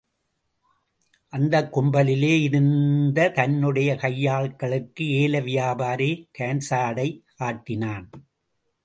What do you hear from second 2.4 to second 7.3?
இருந்த தன்னுடைய கையாள்களுக்கு, ஏல வியாபாரி கண்சாடை